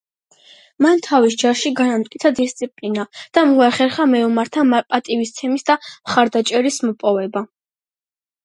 [0.83, 3.05] მან თავის ჯარში განამტკიცა დისციპლინა
[3.39, 7.47] და მოახერხა მეომართა პატივისცემის და მხარდაჭერის მოპოვება.